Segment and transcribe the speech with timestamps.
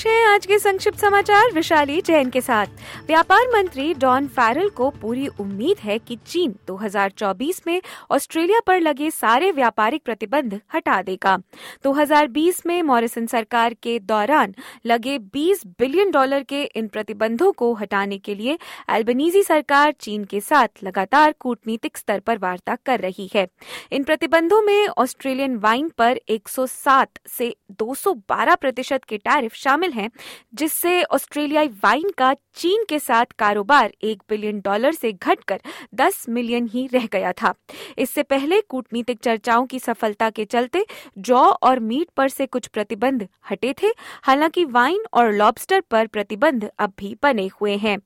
[0.00, 2.66] पेश है आज के संक्षिप्त समाचार विशाली जैन के साथ।
[3.06, 9.10] व्यापार मंत्री डॉन फैरल को पूरी उम्मीद है कि चीन 2024 में ऑस्ट्रेलिया पर लगे
[9.10, 11.36] सारे व्यापारिक प्रतिबंध हटा देगा।
[11.84, 14.54] 2020 में मॉरिसन सरकार के दौरान
[14.86, 18.58] लगे 20 बिलियन डॉलर के इन प्रतिबंधों को हटाने के लिए
[18.90, 23.46] एल्बनीजी सरकार चीन के साथ लगातार कूटनीतिक स्तर पर वार्ता कर रही है।
[23.92, 30.10] इन प्रतिबंधों में ऑस्ट्रेलियन वाइन पर 107 से 212 प्रतिशत के टैरिफ शामिल हैं,
[30.54, 35.60] जिससे ऑस्ट्रेलियाई वाइन का चीन के साथ कारोबार एक बिलियन डॉलर से घटकर
[35.94, 37.54] 10 मिलियन ही रह गया था।
[37.98, 40.86] इससे पहले कूटनीतिक चर्चाओं की सफलता के चलते
[41.18, 43.86] जौ और मीट पर से कुछ प्रतिबंध हटे थे,
[44.22, 47.98] हालाँकि वाइन और लॉबस्टर पर प्रतिबंध अब भी बने हुए हैं।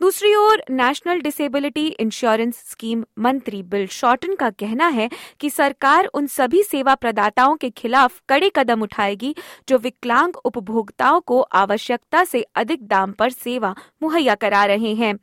[0.00, 5.08] दूसरी ओर नेशनल डिसेबिलिटी इंश्योरेंस स्कीम मंत्री बिल शॉर्टन का कहना है
[5.40, 9.34] कि सरकार उन सभी सेवा प्रदाताओं के खिलाफ कड़े कदम उठाएगी
[9.68, 15.14] जो विकलांग उपभोक्ताओं को आवश्यकता से अधिक दाम पर सेवा मुहैया करा रहे हैं।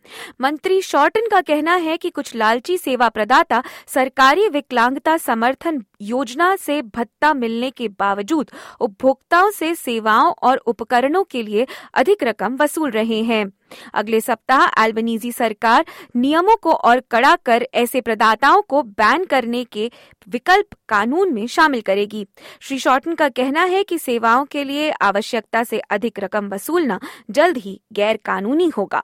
[0.41, 6.81] मंत्री शॉर्टन का कहना है कि कुछ लालची सेवा प्रदाता सरकारी विकलांगता समर्थन योजना से
[6.81, 13.21] भत्ता मिलने के बावजूद उपभोक्ताओं से सेवाओं और उपकरणों के लिए अधिक रकम वसूल रहे
[13.23, 13.45] हैं।
[13.93, 15.85] अगले सप्ताह एल्बनीजी सरकार
[16.15, 19.91] नियमों को और कड़ा कर ऐसे प्रदाताओं को बैन करने के
[20.29, 22.25] विकल्प कानून में शामिल करेगी।
[22.59, 27.57] श्री शॉर्टन का कहना है कि सेवाओं के लिए आवश्यकता से अधिक रकम वसूलना जल्द
[27.57, 29.03] ही गैर कानूनी होगा।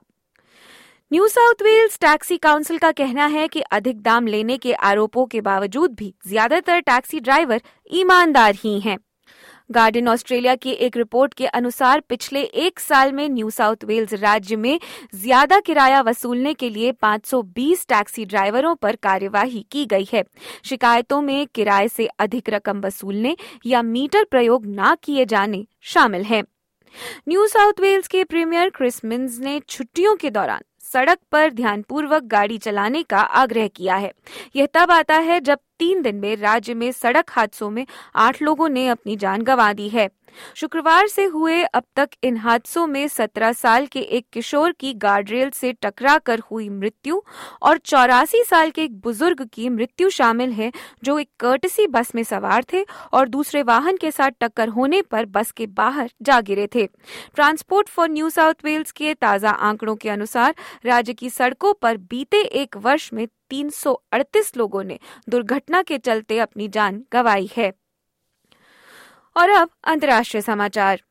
[1.12, 5.40] New South Wales taxi council का कहना है कि अधिक दाम लेने के आरोपों के
[5.40, 7.60] बावजूद भी ज़्यादातर टैक्सी ड्राइवर
[7.92, 8.96] ईमानदार ही हैं।
[9.70, 14.56] गार्डन ऑस्ट्रेलिया की एक रिपोर्ट के अनुसार पिछले एक साल में न्यू साउथ वेल्स राज्य
[14.56, 14.78] में
[15.14, 20.24] ज़्यादा किराया वसूलने के लिए 520 टैक्सी ड्राइवरों पर कार्यवाही की गई है।
[20.64, 23.36] शिकायतों में किराए से अधिक रकम वसूलने
[23.66, 26.42] या मीटर प्रयोग न किए जाने शामिल हैं।
[27.28, 30.62] न्यू साउथ वेल्स के प्रीमियर क्रिस मिन्स ने छुट्टियों के दौरान
[30.92, 34.12] सड़क पर ध्यानपूर्वक गाड़ी चलाने का आग्रह किया है।
[34.56, 38.68] यह तब आता है जब तीन दिन में राज्य में सड़क हादसों में आठ लोगों
[38.68, 40.08] ने अपनी जान गंवा दी है।
[40.56, 45.50] शुक्रवार से हुए अब तक इन हादसों में सत्रह साल के एक किशोर की गार्डरेल
[45.50, 47.20] से टकराकर हुई मृत्यु
[47.62, 50.70] और चौरासी साल के एक बुज़ुर्ग की मृत्यु शामिल है,
[51.04, 55.26] जो एक कर्टसी बस में सवार थे और दूसरे वाहन के साथ टक्कर होने पर
[55.26, 56.86] बस के बाहर जा गिरे थे।
[57.34, 60.54] Transport for New South Wales के ताज़ा आंकड़ों के अनुसार
[60.86, 66.68] राज्य की सड़कों पर बीते एक वर्ष में 338 लोगों ने दुर्घटना के चलते अपनी
[66.68, 67.72] जान गंवाई है।
[69.38, 71.02] और अब अंतर्राष्ट्रीय समाचार।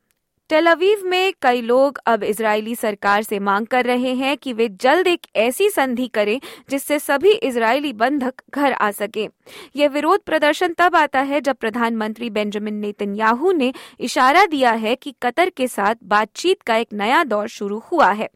[0.50, 5.06] टेलवीव में कई लोग अब इजरायली सरकार से मांग कर रहे हैं कि वे जल्द
[5.06, 6.40] एक ऐसी संधि करें
[6.70, 9.28] जिससे सभी इजरायली बंधक घर आ सके।
[9.76, 15.14] ये विरोध प्रदर्शन तब आता है जब प्रधानमंत्री बेंजामिन नेतन्याहू ने इशारा दिया है कि
[15.22, 18.28] कतर के साथ बातचीत का एक नया दौर शुरू हुआ है।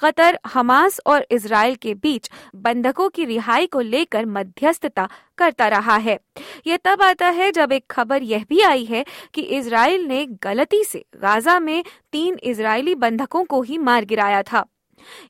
[0.00, 5.08] कतर, हमास और इसराइल के बीच बंधकों की रिहाई को लेकर मध्यस्थता
[5.40, 6.18] करता रहा है।
[6.66, 10.84] यह तब आता है जब एक खबर यह भी आई है कि इसराइल ने गलती
[10.84, 14.64] से गाजा में तीन इसराइली बंधकों को ही मार गिराया था।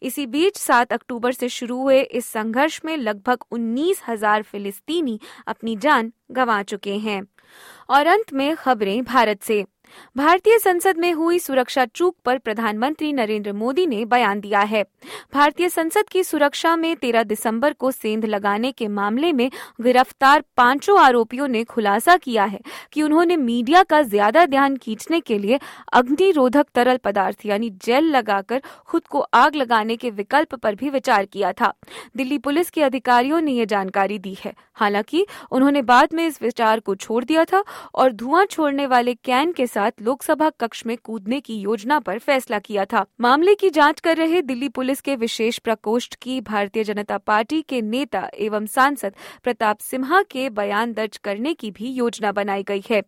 [0.02, 5.76] इसी बीच 7 अक्टूबर से शुरू हुए इस संघर्ष में लगभग उन्नीस हज़ार फिलिस्तीनी अपनी
[5.76, 7.22] जान गंवा चुके हैं।
[7.90, 9.64] और अंत में खबरें भारत से।
[10.16, 14.84] भारतीय संसद में हुई सुरक्षा चूक पर प्रधानमंत्री नरेंद्र मोदी ने बयान दिया है।
[15.34, 21.00] भारतीय संसद की सुरक्षा में 13 दिसंबर को सेंध लगाने के मामले में गिरफ़्तार पाँचों
[21.00, 22.60] आरोपियों ने खुलासा किया है
[22.92, 25.58] कि उन्होंने मीडिया का ज़्यादा ध्यान खींचने के लिए
[25.92, 31.24] अग्निरोधक तरल पदार्थ यानी जेल लगाकर खुद को आग लगाने के विकल्प पर भी विचार
[31.24, 31.72] किया था।
[32.16, 36.80] दिल्ली पुलिस के अधिकारियों ने यह जानकारी दी है। हालाँकि उन्होंने बाद में इस विचार
[36.80, 37.62] को छोड़ दिया था
[37.94, 42.58] और धुआँ छोड़ने वाले कैन के साथ लोकसभा कक्ष में कूदने की योजना पर फैसला
[42.58, 47.18] किया था। मामले की जाँच कर रहे दिल्ली पुलिस के विशेष प्रकोष्ठ की भारतीय जनता
[47.18, 52.62] पार्टी के नेता एवं सांसद प्रताप सिम्हा के बयान दर्ज करने की भी योजना बनाई
[52.62, 53.02] गई है।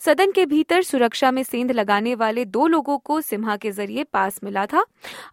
[0.00, 4.40] सदन के भीतर सुरक्षा में सेंध लगाने वाले दो लोगों को सिम्हा के ज़रिए पास
[4.44, 4.84] मिला था।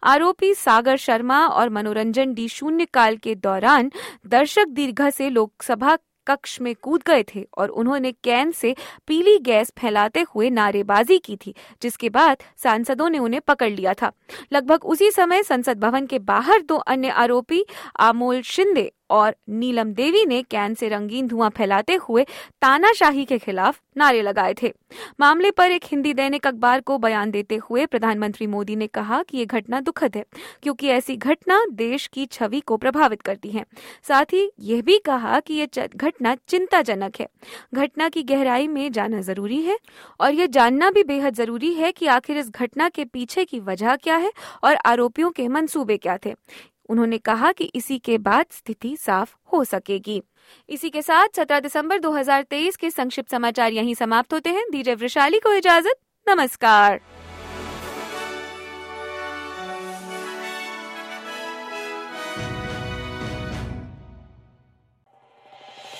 [0.02, 3.92] आरोपी सागर शर्मा और मनोरंजन डी शून्य काल के दौरान
[4.26, 5.96] दर्शक दीर्घा से लोकसभा
[6.28, 8.74] कक्ष में कूद गए थे और उन्होंने कैन से
[9.06, 14.12] पीली गैस फैलाते हुए नारेबाजी की थी, जिसके बाद सांसदों ने उन्हें पकड़ लिया था।
[14.52, 17.64] लगभग उसी समय संसद भवन के बाहर दो अन्य आरोपी,
[18.00, 22.24] आमोल शिंदे और नीलम देवी ने कैन से रंगीन धुआँ फैलाते हुए
[22.62, 24.72] तानाशाही के खिलाफ नारे लगाए थे।
[25.20, 29.38] मामले पर एक हिंदी दैनिक अखबार को बयान देते हुए प्रधानमंत्री मोदी ने कहा कि
[29.38, 30.24] ये घटना दुखद है,
[30.62, 33.64] क्योंकि ऐसी घटना देश की छवि को प्रभावित करती है।
[34.08, 37.28] साथ ही यह भी कहा कि ये घटना चिंताजनक है।
[37.74, 39.78] घटना की गहराई में जाना ज़रूरी है
[40.20, 43.96] और यह जानना भी बेहद ज़रूरी है कि आखिर इस घटना के पीछे की वजह
[43.96, 44.32] क्या है
[44.64, 46.34] और आरोपियों के मंसूबे क्या थे।
[46.88, 50.22] उन्होंने कहा कि इसी के बाद स्थिति साफ़ हो सकेगी।
[50.68, 55.38] इसी के साथ 17 दिसंबर 2023 के संक्षिप्त समाचार यहीं समाप्त होते हैं। दीजिए वृशाली
[55.38, 55.96] को इजाज़त।
[56.28, 57.00] नमस्कार।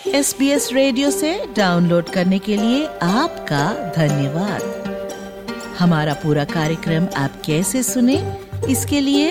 [0.07, 4.63] एस बी एस रेडियो से डाउनलोड करने के लिए आपका धन्यवाद।
[5.79, 8.17] हमारा पूरा कार्यक्रम आप कैसे सुने,
[8.71, 9.31] इसके लिए